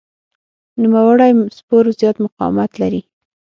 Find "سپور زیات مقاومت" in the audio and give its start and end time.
1.57-2.71